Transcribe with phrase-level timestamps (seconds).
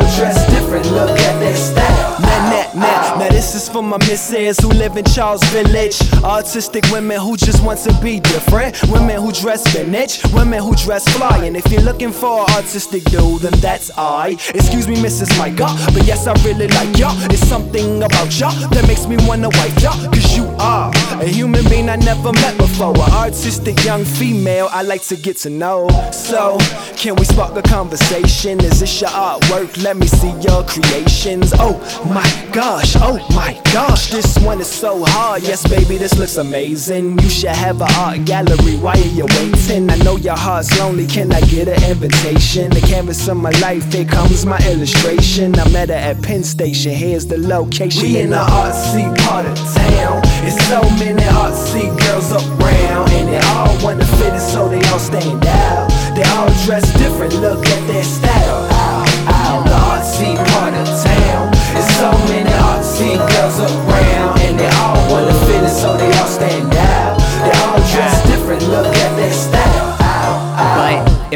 [0.00, 2.20] all dressed different, look at their style.
[2.20, 3.00] Nah, nah, nah.
[3.02, 3.16] Ah.
[3.18, 5.98] Now this is for my misses who live in Charles Village.
[6.22, 8.80] Autistic women who just want to be different.
[8.88, 11.44] Women who dress vintage, women who dress fly.
[11.44, 14.30] And if you're looking for an autistic dude, then that's I.
[14.54, 15.36] Excuse me, Mrs.
[15.38, 17.16] Micah, but yes, I really like y'all.
[17.30, 21.62] It's something about y'all that makes me wanna wife y'all, cause you are a human
[21.68, 22.96] being I never met before.
[22.96, 25.88] An artistic young female I like to get to know.
[26.12, 26.56] So,
[26.96, 28.60] can we spark a conversation?
[28.60, 29.82] Is this your artwork?
[29.82, 31.52] Let me see your creations.
[31.58, 31.76] Oh
[32.08, 35.42] my gosh, oh my gosh, this one is so hard.
[35.42, 37.18] Yes, baby, this looks amazing.
[37.18, 38.76] You should have an art gallery.
[38.78, 39.90] Why are you waiting?
[39.90, 41.06] I know your heart's lonely.
[41.06, 42.70] Can I get an invitation?
[42.70, 45.58] The canvas of my life, here comes my illustration.
[45.58, 46.92] I met her at Penn Station.
[46.92, 48.02] Here's the location.
[48.02, 50.29] We in the artsy part of town.
[50.42, 54.82] It's so many artsy girls up around, and they all wanna fit in, so they
[54.88, 55.88] all stand out.
[56.14, 57.34] They all dress different.
[57.34, 58.79] Look at their style.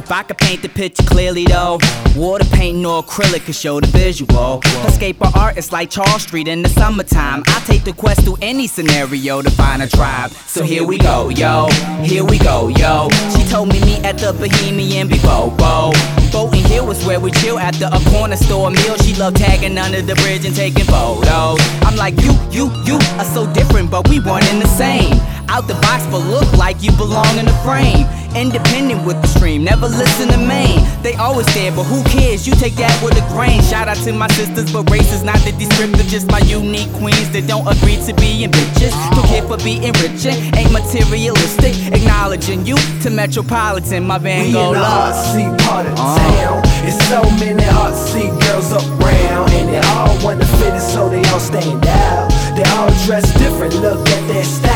[0.05, 1.79] If I could paint the picture clearly though,
[2.15, 4.61] water paint or acrylic could show the visual.
[4.85, 7.43] Escape art is like Charles Street in the summertime.
[7.47, 10.31] I take the quest through any scenario to find a tribe.
[10.33, 11.69] So here we go, yo.
[12.03, 13.09] Here we go, yo.
[13.35, 15.93] She told me meet at the Bohemian before, bo.
[16.31, 18.99] Bolton Hill was where we chill after a corner store meal.
[18.99, 21.59] She loved tagging under the bridge and taking photos.
[21.81, 25.15] I'm like, you, you, you are so different, but we one in the same.
[25.49, 28.07] Out the box, but look like you belong in the frame.
[28.35, 30.83] Independent with the stream, never listen to main.
[31.03, 32.47] They always there, but who cares?
[32.47, 33.63] You take that with a grain.
[33.63, 36.03] Shout out to my sisters, but race is not the descriptor.
[36.09, 38.91] Just my unique queens that don't agree to being bitches.
[39.15, 41.75] Don't care for being richer, ain't materialistic.
[41.95, 45.15] Acknowledging you to Metropolitan, my Van We Gogh in the love.
[45.15, 46.19] artsy part of Uh.
[46.19, 46.63] town.
[46.83, 51.39] It's so many artsy girls around, and they all wanna fit in, so they all
[51.41, 52.33] stand out.
[52.57, 53.75] They all dress different.
[53.81, 54.74] Look at their style.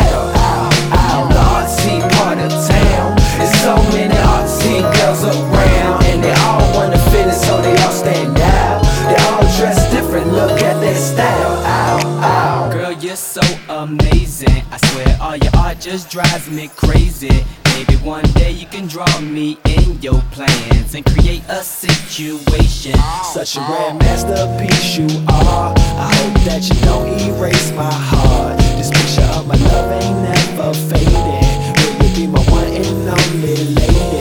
[15.91, 17.31] Just drives me crazy.
[17.73, 22.93] Maybe one day you can draw me in your plans and create a situation.
[23.25, 25.73] Such a rare masterpiece you are.
[25.97, 28.59] I hope that you don't erase my heart.
[28.77, 31.09] This picture of my love ain't never faded.
[31.81, 34.21] Will you be my one and only lady?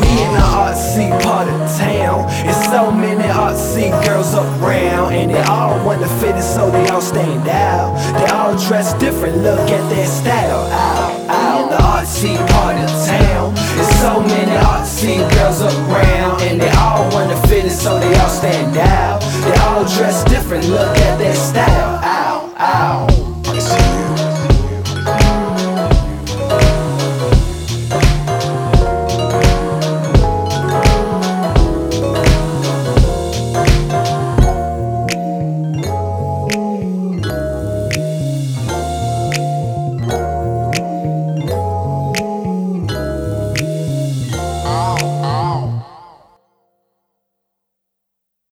[0.00, 2.28] We in the artsy part of town.
[2.44, 7.00] It's so many artsy girls around, and they all wanna fit in, so they all
[7.00, 7.96] stand out.
[8.12, 8.27] They
[8.58, 9.38] all dress different.
[9.38, 10.66] Look at their style.
[10.70, 11.62] Ow, ow.
[11.62, 13.52] In the artsy part of town.
[13.78, 18.28] It's so many artsy girls around, and they all wanna fit in, so they all
[18.28, 19.07] stand out.